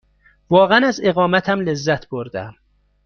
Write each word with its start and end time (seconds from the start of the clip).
واقعاً 0.49 0.87
از 0.87 0.99
اقامتم 1.03 1.59
لذت 1.59 2.09
بردم. 2.09 2.55